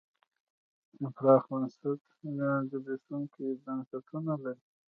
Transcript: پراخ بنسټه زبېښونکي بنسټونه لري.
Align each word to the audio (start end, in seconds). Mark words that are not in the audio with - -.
پراخ 1.15 1.43
بنسټه 1.51 1.89
زبېښونکي 2.69 3.45
بنسټونه 3.63 4.33
لري. 4.43 4.61